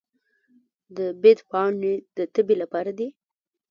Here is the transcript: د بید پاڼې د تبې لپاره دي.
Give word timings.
د 0.97 0.97
بید 1.21 1.39
پاڼې 1.49 1.93
د 2.17 2.19
تبې 2.33 2.55
لپاره 2.61 2.91
دي. 2.97 3.07